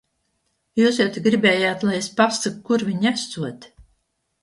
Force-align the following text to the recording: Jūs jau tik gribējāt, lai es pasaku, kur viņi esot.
Jūs 0.81 0.97
jau 1.01 1.07
tik 1.17 1.25
gribējāt, 1.27 1.87
lai 1.89 1.95
es 2.01 2.09
pasaku, 2.17 2.65
kur 2.71 2.89
viņi 2.91 3.15
esot. 3.15 3.73